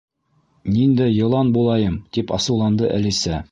[0.75, 2.01] —Ниндәй йылан булайым!
[2.17, 3.45] —тип асыуланды Әлисә.